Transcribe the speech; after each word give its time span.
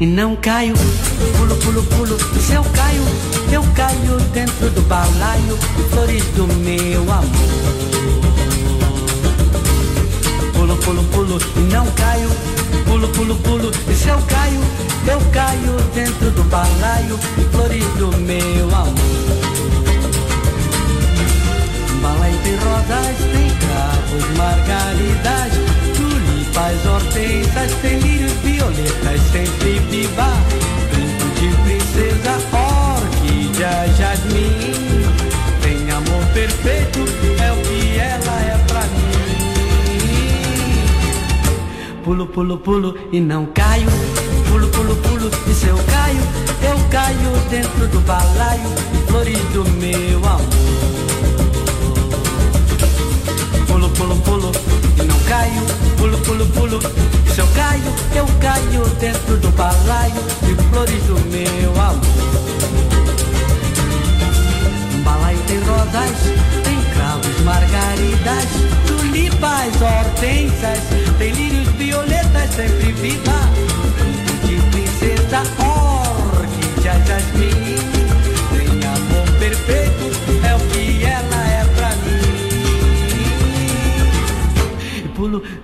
E 0.00 0.06
não 0.06 0.36
caio. 0.36 0.74
Pulo, 1.36 1.56
pulo, 1.56 1.82
pulo, 1.84 2.18
se 2.40 2.52
eu 2.54 2.64
caio, 2.64 3.02
eu 3.52 3.62
caio 3.74 4.18
dentro 4.32 4.70
do 4.70 4.82
balaio, 4.82 5.56
flores 5.90 6.24
do 6.36 6.46
meu 6.46 7.02
amor. 7.02 7.22
Pulo, 10.52 10.76
pulo, 10.76 11.02
pulo 11.04 11.38
e 11.56 11.60
não 11.72 11.86
caio. 11.92 12.28
Pulo, 12.86 13.08
pulo, 13.08 13.36
pulo 13.36 13.70
e 13.88 13.94
se 13.94 14.08
eu 14.08 14.18
caio, 14.22 14.60
eu 15.06 15.20
caio 15.32 15.76
dentro 15.94 16.30
do 16.30 16.42
balaio, 16.44 17.18
flores 17.50 17.84
do 17.98 18.16
meu 18.18 18.66
amor. 18.74 18.92
Balaio 22.02 22.38
tem 22.42 22.56
rosas, 22.56 23.16
tem 23.32 23.48
cravos, 23.62 24.36
margaridas, 24.36 25.71
tulipas, 26.52 26.86
hortensas, 26.86 27.72
tem 27.80 27.98
lírios, 27.98 28.32
violetas, 28.44 29.20
sempre 29.32 29.78
viva. 29.90 30.28
Brinco 30.90 31.24
de 31.40 31.48
princesa, 31.64 32.38
orquídea, 32.52 33.88
jasmim. 33.96 35.02
Tem 35.62 35.90
amor 35.90 36.24
perfeito, 36.32 37.00
é 37.42 37.52
o 37.52 37.56
que 37.62 37.98
ela 37.98 38.40
é 38.42 38.58
pra 38.68 38.82
mim. 38.82 39.12
Pulo, 42.04 42.26
pulo, 42.26 42.58
pulo 42.58 42.94
e 43.12 43.20
não 43.20 43.46
caio. 43.46 43.88
Pulo, 44.48 44.68
pulo, 44.68 44.96
pulo 44.96 45.30
e 45.46 45.54
se 45.54 45.66
eu 45.68 45.78
caio, 45.78 46.20
eu 46.62 46.78
caio 46.90 47.30
dentro 47.48 47.86
do 47.88 48.00
balaio, 48.00 48.68
flores 49.08 49.38
do 49.52 49.64
meu 49.78 50.18
amor 50.18 50.62
pulo, 53.72 53.88
pulo, 53.90 54.16
pulo 54.16 54.41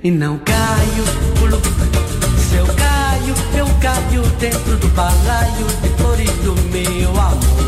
e 0.09 0.11
não 0.11 0.38
caio, 0.38 1.04
pulo. 1.38 1.61
Se 2.48 2.56
eu 2.56 2.66
caio, 2.66 3.34
eu 3.54 3.66
caio 3.78 4.22
dentro 4.38 4.76
do 4.78 4.88
balaio 4.88 5.66
de 5.82 5.88
flores 6.00 6.30
do 6.44 6.54
meu 6.70 7.11
amor. 7.11 7.67